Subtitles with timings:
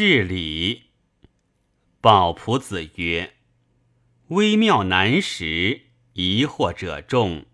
[0.00, 0.90] 治理。
[2.00, 3.32] 鲍仆子曰
[4.30, 7.46] ：“微妙难识，疑惑者众。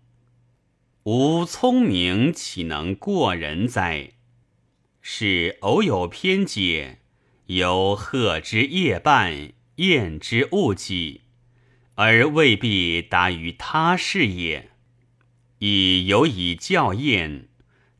[1.05, 4.11] 吾聪明，岂能过人哉？
[5.01, 6.99] 是偶有偏解，
[7.47, 11.21] 由贺之夜半，厌之误己，
[11.95, 14.69] 而未必达于他事也。
[15.57, 17.49] 以有以教验，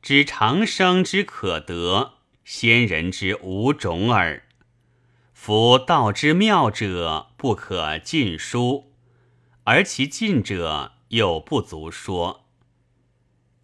[0.04, 2.15] 知长生之可得，
[2.46, 4.44] 先人之无种耳。
[5.34, 8.94] 夫道之妙者，不可尽书，
[9.64, 12.46] 而其尽者又不足说。”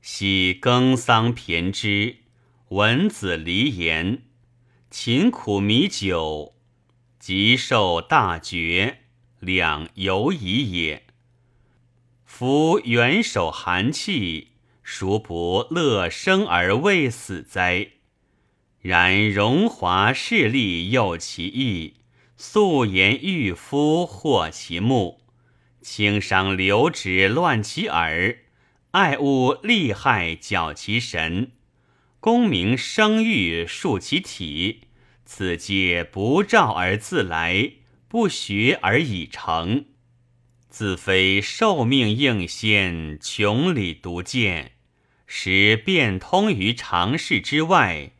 [0.01, 2.17] 昔耕桑骈之，
[2.69, 4.23] 文子离言，
[4.89, 6.55] 勤苦弥久，
[7.19, 9.03] 即受大爵，
[9.39, 11.05] 两犹疑也。
[12.25, 17.91] 夫元首寒气，孰不乐生而未死哉？
[18.81, 21.97] 然荣华势力诱其意，
[22.35, 25.21] 素颜御夫惑其目，
[25.81, 28.39] 轻伤流指乱其耳。
[28.91, 31.51] 爱恶利害搅其神，
[32.19, 34.81] 功名声誉树其体，
[35.23, 37.73] 此皆不召而自来，
[38.07, 39.85] 不学而已成。
[40.69, 44.71] 自非受命应先，穷理独见，
[45.27, 48.11] 实变通于常事之外，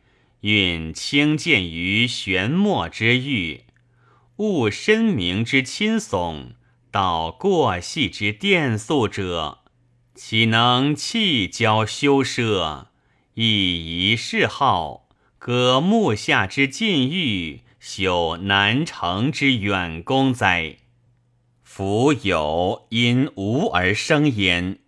[0.42, 3.62] 运轻见于玄墨之域，
[4.36, 6.54] 悟深明之亲耸，
[6.90, 9.60] 道过隙之电速者。
[10.16, 12.86] 岂能弃交修奢，
[13.34, 20.78] 以遗嗜好，割目下之禁欲，修难成之远功哉？
[21.62, 24.80] 夫有因无而生焉，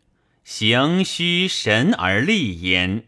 [0.42, 3.04] 行虚神而立焉。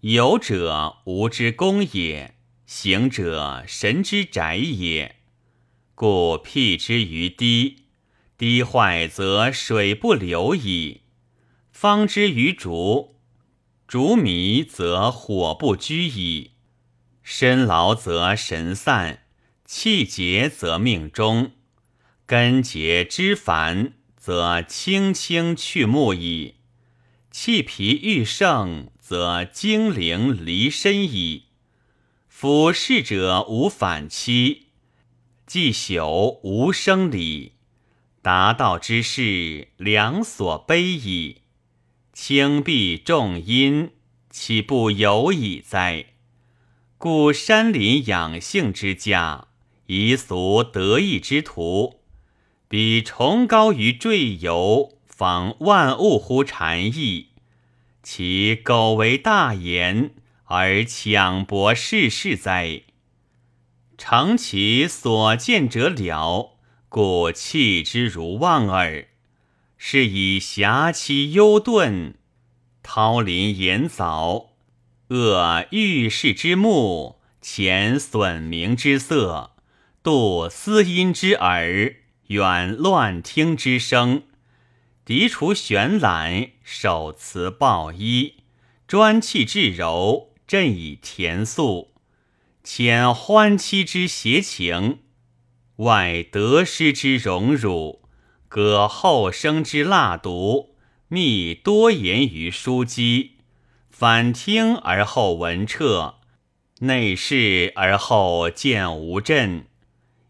[0.00, 2.34] 有者无之功也，
[2.64, 5.16] 行者神之宅也。
[5.94, 7.84] 故辟之于堤，
[8.38, 11.02] 堤坏则水不流矣。
[11.70, 13.16] 方之于竹，
[13.86, 16.52] 竹迷则火不居矣；
[17.22, 19.24] 身劳则神散，
[19.66, 21.52] 气竭则命终，
[22.24, 26.54] 根结枝繁则青青去木矣；
[27.30, 31.46] 气疲欲盛，则精灵离身矣。
[32.28, 34.68] 夫逝者无反期，
[35.48, 37.54] 既朽无生理，
[38.22, 41.38] 达道之事，良所悲矣。
[42.12, 43.90] 轻必重阴，
[44.30, 46.06] 岂不有矣哉？
[46.96, 49.48] 故山林养性之家，
[49.86, 52.02] 宜俗得意之徒，
[52.68, 57.29] 比崇高于坠游，方万物乎禅意。
[58.02, 60.12] 其苟为大言，
[60.44, 62.82] 而强博世事哉？
[63.98, 66.58] 诚其所见者了，
[66.88, 69.08] 故弃之如望耳。
[69.76, 72.14] 是以侠妻幽遁，
[72.82, 74.52] 涛林岩藻，
[75.08, 79.52] 恶玉世之目，潜损明之色，
[80.02, 81.96] 度思音之耳，
[82.28, 84.22] 远乱听之声，
[85.06, 88.34] 涤除玄览，手持抱衣，
[88.86, 91.92] 专气致柔，振以恬素，
[92.64, 95.00] 遣欢妻之邪情，
[95.76, 98.00] 外得失之荣辱。
[98.48, 100.74] 割后生之蜡毒，
[101.06, 103.36] 密多言于书机，
[103.88, 106.16] 反听而后闻彻，
[106.80, 109.66] 内视而后见无震，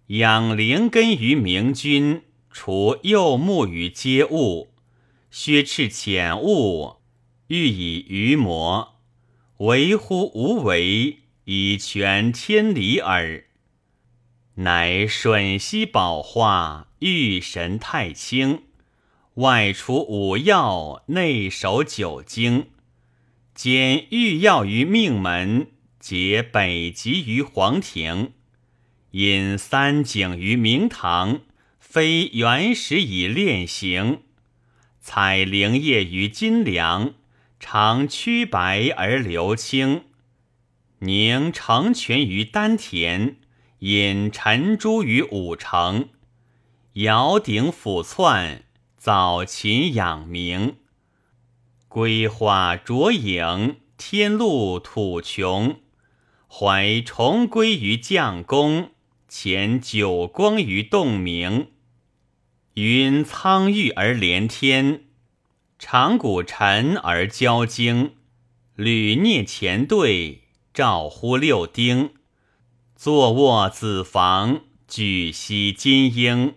[0.08, 4.74] 养灵根于明君，除右目于皆物，
[5.30, 6.96] 削斥浅物，
[7.46, 8.96] 欲以愚魔，
[9.58, 13.44] 为乎无为，以全天理耳。
[14.56, 18.64] 乃吮吸宝化，玉神太清，
[19.34, 22.66] 外除五药，内守九经，
[23.54, 25.68] 兼御药于命门，
[25.98, 28.32] 结北极于黄庭，
[29.12, 31.40] 引三景于明堂，
[31.92, 34.20] 非原始以炼形，
[35.00, 37.14] 采灵液于金梁，
[37.58, 40.04] 常曲白而流清，
[41.00, 43.38] 凝成泉于丹田。
[43.80, 46.10] 引沉珠于五城，
[46.92, 48.62] 摇鼎抚窜，
[48.96, 50.76] 早琴养鸣。
[51.88, 55.80] 归化浊影，天露土穷。
[56.46, 58.92] 怀重归于将功，
[59.26, 61.66] 潜九光于洞明。
[62.74, 65.04] 云苍郁而连天，
[65.78, 68.12] 长谷沉而交经。
[68.76, 72.10] 履蹑前对，照乎六丁。
[72.94, 76.54] 坐卧子房，举息金鹰。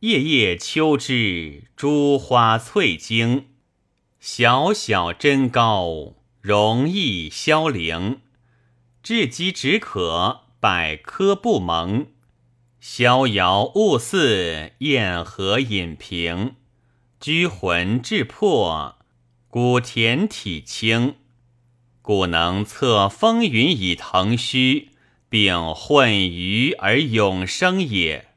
[0.00, 3.48] 夜夜秋之，珠花翠茎。
[4.18, 8.20] 小小真高，容易消灵。
[9.02, 12.06] 至饥止渴，百科不萌。
[12.88, 16.54] 逍遥物似宴河饮平。
[17.18, 18.96] 居魂志破，
[19.50, 21.16] 古田体清。
[22.00, 24.90] 故能测风云以腾虚。
[25.28, 28.28] 并混鱼而永生也。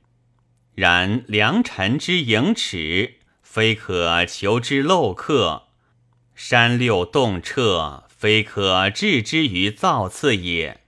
[0.74, 5.68] 然良辰之盈尺，非可求之漏客；
[6.34, 10.82] 山六洞彻，非可置之于造次也。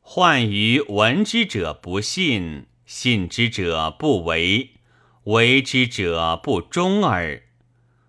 [0.00, 4.70] 患于闻之者不信，信之者不为，
[5.24, 7.42] 为之者不忠耳。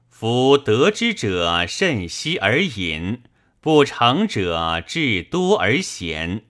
[0.07, 3.21] 夫得之者甚稀而隐，
[3.59, 6.45] 不成者至多而贤。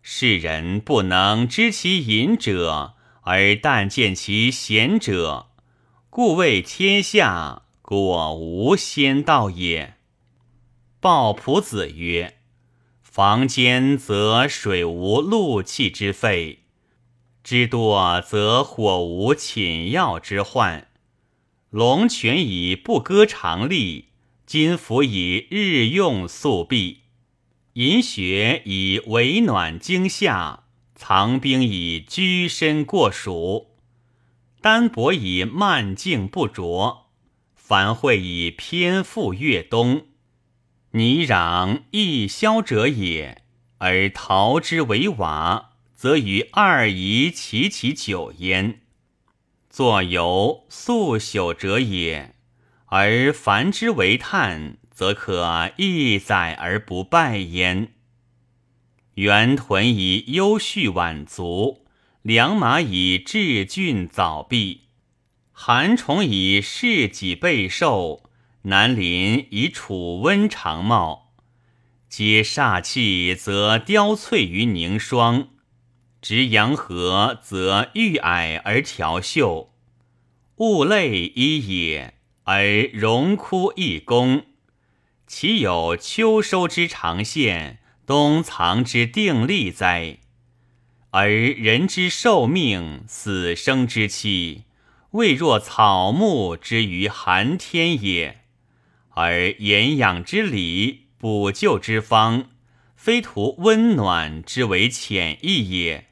[0.00, 2.94] 世人不能知其隐者，
[3.24, 5.48] 而但见其贤者，
[6.08, 9.98] 故谓天下果无仙道也。
[11.00, 12.38] 鲍仆子曰
[13.04, 16.60] ：“房间则水无露气之废，
[17.42, 20.88] 之多则火无寝药之患。
[21.70, 24.06] 龙泉以不割常利，
[24.46, 27.02] 金斧以日用速弊。”
[27.74, 30.64] 银雪以为暖惊夏，
[30.96, 33.68] 藏兵以居身过暑，
[34.60, 37.06] 单薄以慢静不着，
[37.54, 40.06] 繁会以偏复越冬。
[40.90, 43.42] 泥壤易消者也，
[43.76, 45.67] 而陶之为瓦，
[45.98, 48.82] 则与二夷齐其久焉。
[49.68, 52.36] 作油速朽者也，
[52.86, 54.76] 而凡之为炭。
[54.98, 57.94] 则可一载而不败焉。
[59.14, 61.86] 元屯以优序晚足，
[62.22, 64.88] 良马以志俊早毕，
[65.52, 68.28] 寒虫以世己备受，
[68.62, 71.32] 南林以楚温长茂。
[72.08, 75.50] 皆煞气，则凋翠于凝霜；
[76.20, 79.72] 值阳和，则玉矮而调秀。
[80.56, 84.46] 物类一也，而荣枯易功。
[85.26, 90.18] 岂有秋收之长线，冬藏之定力哉？
[91.10, 94.64] 而人之寿命、死生之期，
[95.12, 98.38] 未若草木之于寒天也；
[99.10, 102.50] 而言养之理、补救之方，
[102.96, 106.07] 非图温暖之为浅易也。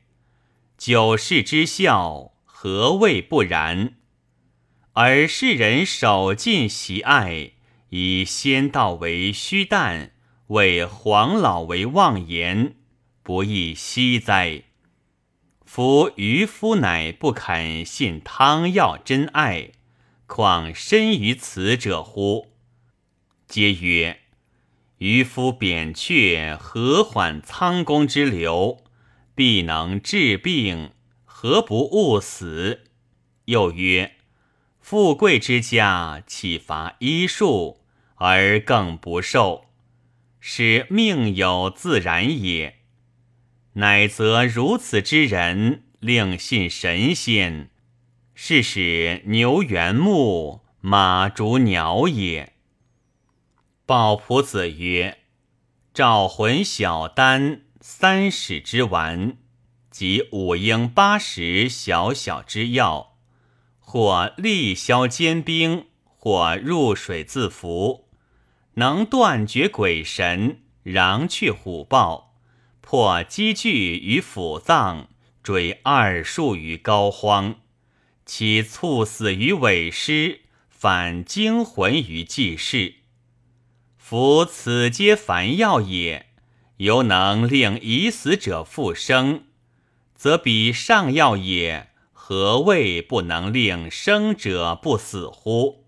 [0.88, 3.94] 九世之孝，何谓不然？
[4.92, 7.54] 而世人守尽喜爱。
[7.88, 10.12] 以仙道为虚诞，
[10.46, 12.76] 为黄老为妄言，
[13.24, 14.62] 不亦惜哉？
[15.64, 19.72] 夫渔夫乃不肯信汤药真爱，
[20.28, 22.52] 况身于此者乎？
[23.48, 24.20] 皆曰：
[24.98, 28.84] 渔夫扁鹊何缓仓公之流，
[29.36, 30.92] 必能治病，
[31.24, 32.84] 何不误死？
[33.44, 34.14] 又曰。
[34.80, 37.82] 富贵之家，岂乏医术，
[38.14, 39.66] 而更不受，
[40.40, 42.76] 是命有自然也。
[43.74, 47.68] 乃则如此之人，令信神仙，
[48.34, 52.54] 是使牛原木，马逐鸟也。
[53.84, 55.18] 鲍仆子曰
[55.92, 59.36] ：“召魂小丹，三矢之丸，
[59.92, 63.16] 及五英八十小小之药。”
[63.78, 68.08] 或力消坚冰，或入水自浮，
[68.74, 72.34] 能断绝鬼神，攘去虎豹，
[72.80, 75.08] 破积聚于腑脏，
[75.44, 77.54] 追二数于膏肓，
[78.26, 82.96] 其猝死于尾尸，反惊魂于济世。
[83.96, 86.26] 夫此皆凡药也，
[86.78, 89.44] 犹能令已死者复生，
[90.14, 91.90] 则彼上药也。
[92.12, 95.84] 何谓不能令生者不死乎？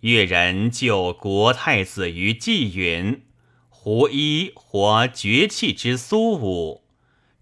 [0.00, 3.22] 越人救国太子于纪云，
[3.68, 6.82] 胡一活绝气之苏武，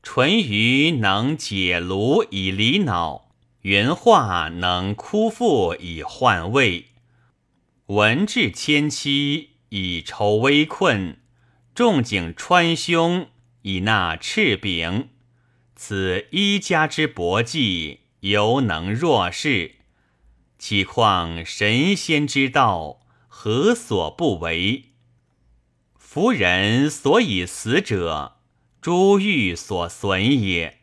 [0.02, 3.30] 淳于能解炉以离脑，
[3.62, 6.88] 云化能枯腹以换胃，
[7.86, 11.18] 文治千妻以筹危困，
[11.76, 13.28] 仲景穿胸
[13.60, 15.10] 以纳赤柄。
[15.74, 19.74] 此一家之薄技，犹能若是，
[20.58, 24.84] 岂况神仙之道，何所不为？
[25.98, 28.36] 夫人所以死者，
[28.80, 30.78] 珠玉所损也；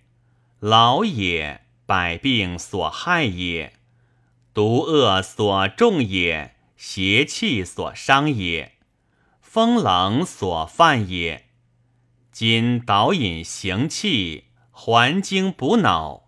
[0.60, 3.72] 劳也，百病所害也；
[4.54, 8.74] 毒恶所中也，邪气所伤也，
[9.54, 11.46] 风冷所犯也。
[12.32, 16.24] 今导引行气，还经补脑，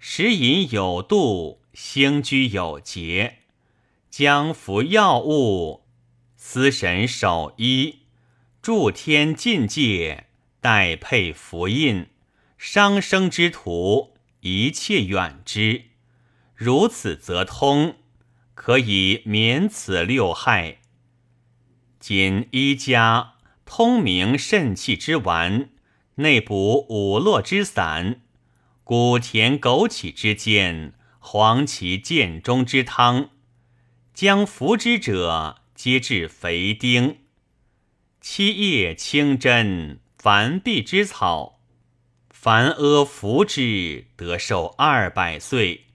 [0.00, 3.42] 食饮有度，兴居有节，
[4.10, 5.84] 将服药物，
[6.36, 8.00] 思神守医，
[8.60, 10.26] 助天进界，
[10.60, 12.08] 待配符印，
[12.58, 15.84] 伤生之徒，一切远之。
[16.56, 17.94] 如此则通，
[18.56, 20.78] 可以免此六害。
[22.06, 23.36] 今医家。
[23.64, 25.70] 通明肾气之丸，
[26.16, 28.20] 内补五络之散，
[28.84, 33.30] 谷田枸杞之煎，黄芪建中之汤，
[34.12, 37.20] 将服之者，皆治肥丁。
[38.20, 41.60] 七叶清真，凡碧之草，
[42.28, 45.86] 凡阿服之，得寿二百岁，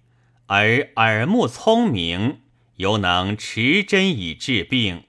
[0.48, 2.42] 而耳目聪明，
[2.78, 5.04] 犹能持针以治病。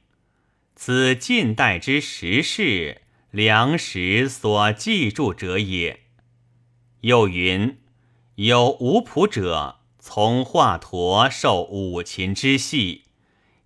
[0.82, 6.04] 此近代之时事，良史所记住者也。
[7.02, 7.76] 又云：
[8.36, 13.02] 有无仆者，从华佗受五禽之戏，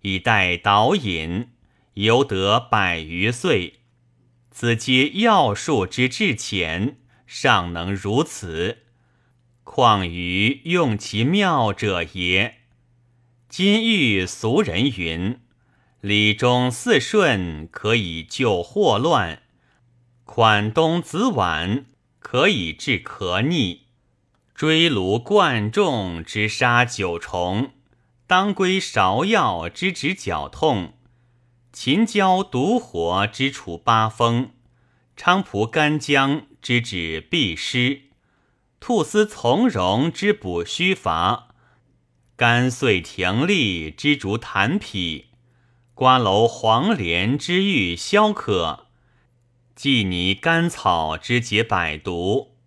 [0.01, 1.51] 以待导引，
[1.93, 3.75] 犹得百余岁。
[4.51, 8.79] 此皆药术之至浅，尚能如此，
[9.63, 12.55] 况于用其妙者也。
[13.47, 15.39] 今欲俗人云。
[16.05, 19.41] 礼中四顺可以救祸乱，
[20.23, 21.87] 款冬子晚
[22.19, 23.87] 可以治咳逆，
[24.53, 27.71] 追炉贯众之杀九虫，
[28.27, 30.93] 当归芍药之止脚痛，
[31.73, 34.51] 秦椒独活之除八风，
[35.17, 38.03] 菖蒲干姜之止痹湿，
[38.79, 41.55] 兔丝从容之补虚乏，
[42.35, 45.23] 甘遂葶苈之逐痰痞。
[45.95, 48.87] 瓜蒌黄连之欲消渴，
[49.77, 52.57] 荠泥甘草之解百毒，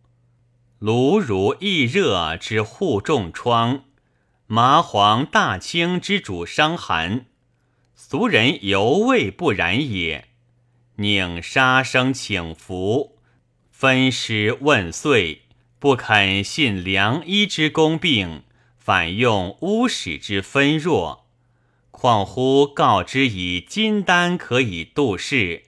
[0.78, 3.84] 芦如益热之护重疮，
[4.46, 7.26] 麻黄大青之主伤寒。
[7.94, 10.28] 俗人犹未不然也。
[10.96, 13.18] 宁杀生请服，
[13.70, 15.42] 分尸问岁，
[15.78, 18.44] 不肯信良医之功病，
[18.78, 21.27] 反用巫史之分弱。
[22.00, 25.64] 况乎告之以金丹可以度世，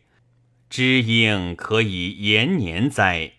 [0.68, 3.32] 知应可以延年哉？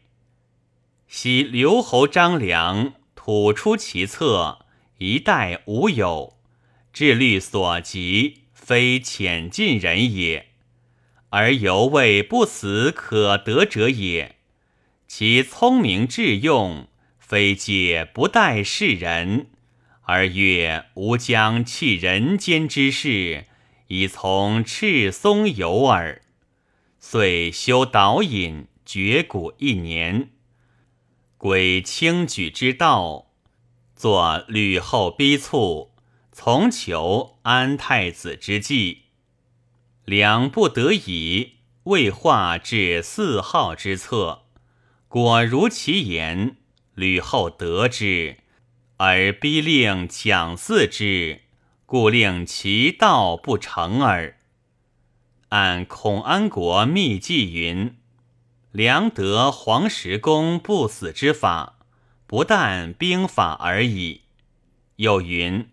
[1.08, 4.66] 昔刘侯张良吐出其策，
[4.98, 6.34] 一代无有，
[6.92, 10.48] 智虑所及，非浅近人也，
[11.30, 14.36] 而犹未不死可得者也。
[15.08, 19.48] 其聪明智用，非解不待世人。
[20.12, 23.46] 而曰：“吾将弃人间之事，
[23.88, 26.22] 以从赤松游耳。”
[27.00, 30.32] 遂修导引，绝谷一年，
[31.38, 33.32] 轨轻举之道，
[33.96, 35.94] 作吕后逼促，
[36.34, 39.04] 从求安太子之计。
[40.04, 41.54] 两不得已，
[41.84, 44.42] 未化至四号之策，
[45.08, 46.58] 果如其言。
[46.96, 48.41] 吕后得之。
[49.04, 51.42] 而逼令抢祀之，
[51.88, 54.38] 故令其道不成耳。
[55.50, 57.96] 按孔安国秘记云：
[58.72, 61.80] 良得黄石公不死之法，
[62.28, 64.22] 不但兵法而已。
[64.98, 65.68] 又云：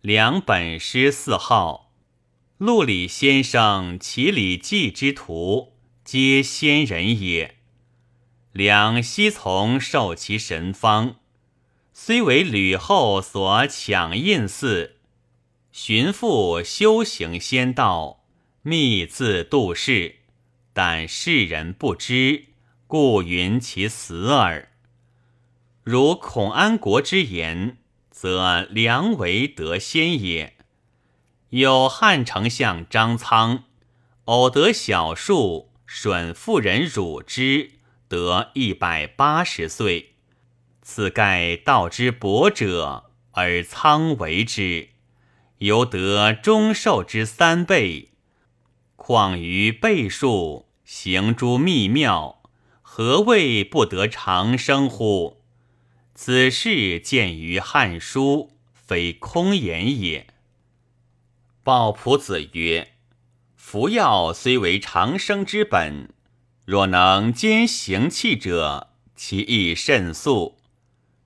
[0.00, 1.92] 良本师四号，
[2.58, 7.58] 陆里先生其礼记之徒，皆仙人也。
[8.50, 11.21] 良悉从受其神方。
[11.94, 14.96] 虽为吕后所抢印寺，
[15.70, 18.24] 寻父修行仙道，
[18.62, 20.16] 密自度世，
[20.72, 22.46] 但世人不知，
[22.86, 24.70] 故云其死耳。
[25.82, 27.76] 如孔安国之言，
[28.10, 30.56] 则良为得仙也。
[31.50, 33.64] 有汉丞相张苍，
[34.24, 37.72] 偶得小树，吮妇人乳之，
[38.08, 40.11] 得一百八十岁。
[40.82, 44.88] 此盖道之薄者，而苍为之，
[45.58, 48.10] 犹得终寿之三倍。
[48.96, 52.42] 况于倍数行诸秘妙，
[52.82, 55.42] 何谓不得长生乎？
[56.14, 60.26] 此事见于《汉书》，非空言也。
[61.62, 62.94] 鲍仆子曰：
[63.56, 66.12] 服药虽为长生之本，
[66.64, 70.58] 若能兼行气者，其意甚速；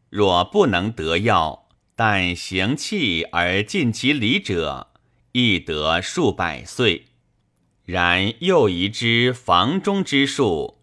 [0.08, 4.88] 若不能得药，但行气而尽其理者，
[5.32, 7.06] 亦得数百岁。
[7.84, 10.78] 然又疑之房中之术，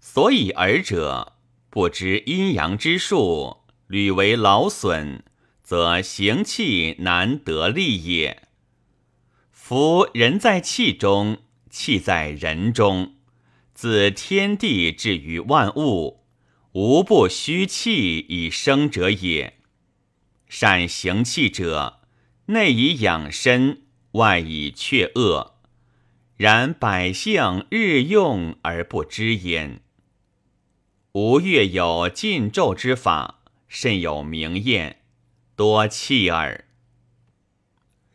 [0.00, 1.34] 所以尔者
[1.68, 5.22] 不知阴阳之术，屡为劳损，
[5.62, 8.44] 则行气难得利也。
[9.50, 11.38] 夫人在气中，
[11.68, 13.14] 气在人中。
[13.74, 16.19] 自天地至于万物，
[16.72, 19.58] 无不虚气以生者也。
[20.48, 22.00] 善行气者，
[22.46, 25.56] 内以养身，外以却恶。
[26.36, 29.80] 然百姓日用而不知焉。
[31.12, 35.02] 吴越有禁咒之法，甚有名验，
[35.56, 36.66] 多气耳。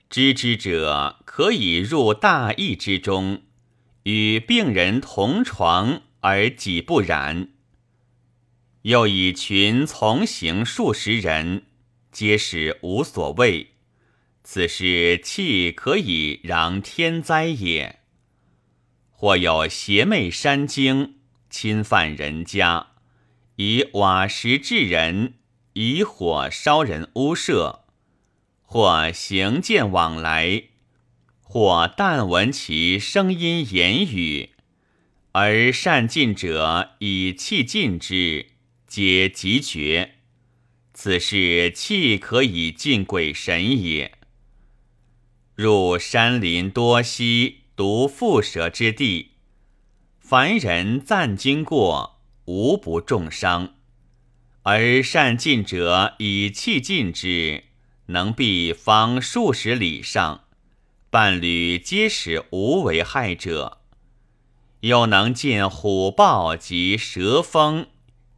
[0.10, 3.42] 知之者，可以入大义之中。
[4.04, 7.50] 与病人同床而己不染，
[8.86, 11.64] 又以群从行数十人，
[12.12, 13.72] 皆是无所谓。
[14.44, 18.02] 此是气可以攘天灾也。
[19.10, 21.16] 或有邪魅山精
[21.50, 22.90] 侵犯人家，
[23.56, 25.34] 以瓦石制人，
[25.74, 27.86] 以火烧人屋舍，
[28.62, 30.66] 或行见往来。
[31.42, 34.52] 或但闻其声音言语，
[35.32, 38.50] 而善尽者以气尽之，
[38.96, 40.16] 皆即绝。
[40.94, 44.14] 此事气可以尽鬼神也。
[45.54, 49.32] 入山林多溪、毒蝮蛇之地，
[50.18, 53.76] 凡人暂经过，无不重伤。
[54.64, 57.66] 而善尽者以气尽之，
[58.06, 60.46] 能避方数十里上。
[61.10, 63.82] 伴侣皆使无为害者，
[64.80, 67.88] 又能见虎豹及蛇蜂，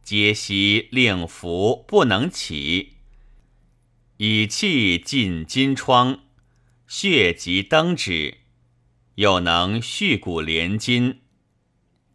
[0.08, 2.94] 皆悉令服不能起。
[4.16, 6.20] 以气尽金疮，
[6.86, 8.38] 血及灯指，
[9.16, 11.20] 又能续骨连筋。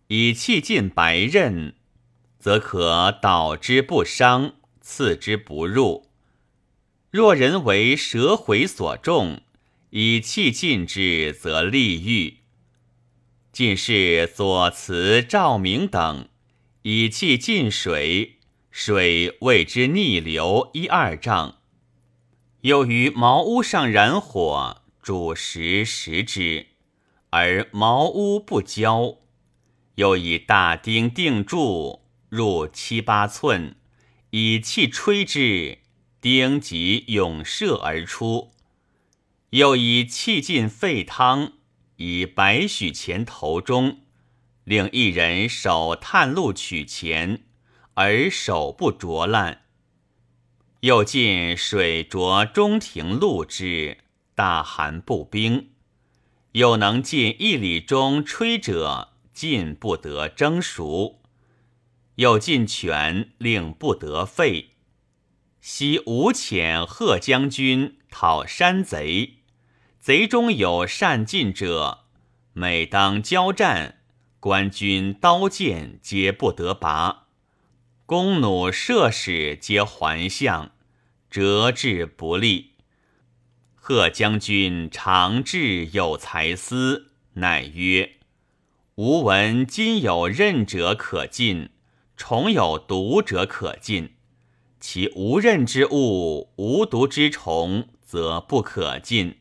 [0.08, 1.76] 以气尽白刃，
[2.40, 6.10] 则可导之不伤，刺之不入。
[7.12, 9.44] 若人为蛇回所中。
[9.92, 12.38] 以气尽之，则利欲。
[13.52, 16.28] 进士左慈、赵明等
[16.84, 21.60] 以气尽水，水为之逆流一二丈。
[22.62, 26.68] 又于茅屋上燃火，煮食食之，
[27.30, 29.20] 而茅屋不焦。
[29.96, 33.78] 又以大钉钉柱入七八寸，
[34.32, 35.78] 以气吹之，
[36.20, 38.52] 钉即涌射而出。
[39.52, 41.54] 又以气尽沸汤，
[41.96, 44.00] 以白许钱头中，
[44.64, 47.44] 令一人手探路取钱，
[47.96, 49.62] 而手不着烂。
[50.82, 54.00] 又进水着中庭露之，
[54.36, 55.70] 大寒不冰。
[56.54, 61.22] 又能进一里中吹者，尽不得蒸熟。
[62.16, 64.72] 又进泉，令不得沸。
[65.60, 69.40] 昔吴遣贺将军讨山贼。
[70.00, 72.06] 贼中有善进者，
[72.52, 74.03] 每当交战，
[74.44, 77.28] 官军刀剑皆不得拔，
[78.06, 80.72] 弓弩射矢皆还相，
[81.30, 82.72] 折至不利。
[83.74, 88.18] 贺将军长智有才思，乃曰
[88.96, 91.70] ：“吾闻今有刃者可进，
[92.18, 94.16] 虫有毒者可进，
[94.78, 99.38] 其无刃之物，无毒之虫，则不可进。”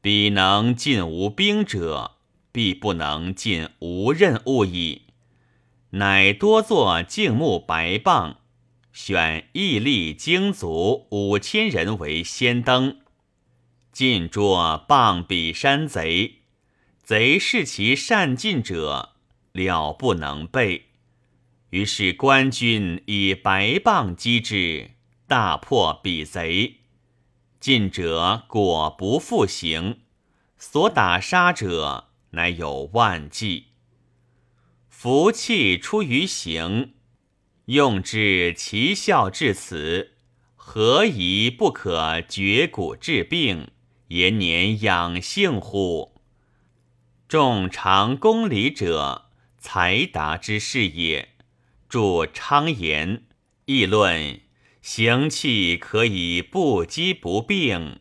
[0.00, 2.15] 彼能尽无兵者，
[2.56, 5.02] 必不能尽无任物矣。
[5.90, 8.38] 乃多作静木白棒，
[8.94, 13.00] 选义力精卒五千人为先登，
[13.92, 16.36] 尽捉棒比山贼。
[17.02, 19.10] 贼视其善尽者，
[19.52, 20.86] 了不能备。
[21.68, 24.92] 于是官军以白棒击之，
[25.26, 26.76] 大破彼贼。
[27.60, 29.98] 进者果不复行，
[30.56, 32.05] 所打杀者
[32.36, 33.68] 乃有万计。
[34.88, 36.92] 福气出于行，
[37.64, 40.12] 用之其效至此，
[40.54, 43.70] 何以不可绝骨治病，
[44.08, 46.20] 延年养性乎？
[47.26, 51.30] 众长公理者，才达之士也。
[51.88, 53.24] 著昌言
[53.64, 54.40] 议论。
[54.82, 57.98] 行气可以不饥不病，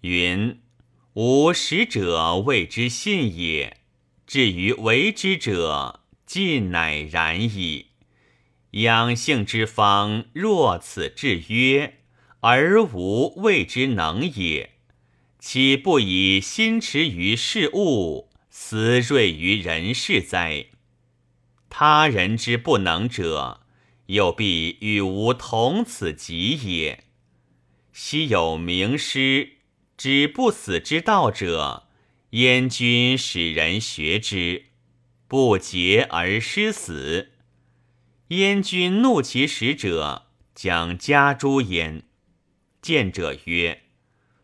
[0.00, 0.60] 云
[1.20, 3.78] 无识者谓之信也。
[4.24, 7.86] 至于为之者，尽乃然矣。
[8.70, 11.98] 养性之方，若此制约，
[12.38, 14.74] 而无谓之能也。
[15.40, 20.66] 岂不以心驰于事物，思锐于人事哉？
[21.68, 23.62] 他人之不能者，
[24.06, 27.02] 又必与吾同此极也。
[27.92, 29.54] 昔有名师
[29.98, 31.88] 指不死之道者，
[32.30, 34.66] 燕君使人学之，
[35.26, 37.30] 不竭而失死。
[38.28, 42.04] 燕君怒其使者，将加诛焉。
[42.80, 43.82] 见者曰：“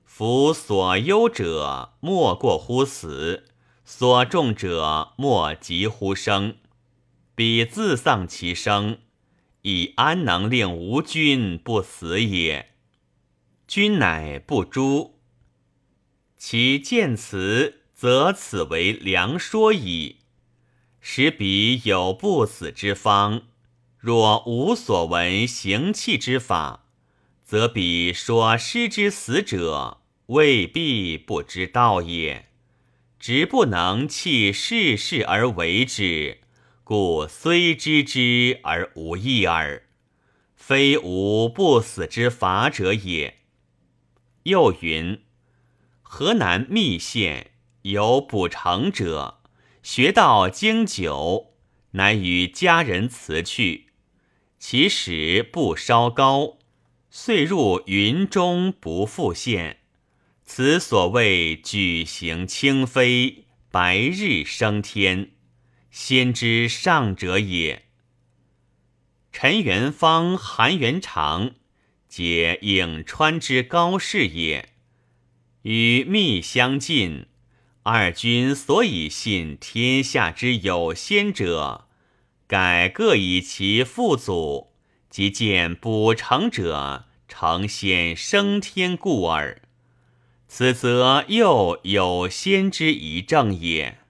[0.04, 3.44] 夫所忧者，莫过乎死；
[3.84, 6.56] 所重者，莫急乎生。
[7.36, 8.98] 彼自丧其生，
[9.62, 12.72] 以安能令吾君不死也？
[13.68, 15.13] 君乃不诛。
[16.46, 20.16] 其见此，则此为良说矣。
[21.00, 23.44] 使彼有不死之方。”
[23.98, 26.84] 若无所闻行气之法，
[27.42, 32.50] 则彼说失之死者，未必不知道也。
[33.18, 36.40] 直不能弃世事而为之，
[36.84, 39.84] 故虽知之而无益耳。
[40.54, 43.38] 非无不死之法者也。
[44.42, 45.22] 又云：
[46.16, 47.50] 河南密县
[47.82, 49.40] 有卜成者，
[49.82, 51.54] 学道经久，
[51.90, 53.88] 乃与家人辞去。
[54.60, 56.58] 其始不稍高，
[57.10, 59.80] 遂入云中不复现。
[60.44, 65.32] 此所谓举行轻飞，白日升天，
[65.90, 67.86] 先知上者也。
[69.32, 71.56] 陈元方、韩元长，
[72.06, 74.73] 皆颍川之高士也。
[75.64, 77.24] 与密相近，
[77.84, 81.86] 二君所以信天下之有仙者。
[82.46, 84.68] 改各以其父祖，
[85.08, 89.62] 即见补成者成仙升天故耳。
[90.46, 94.00] 此则又有先之一证也。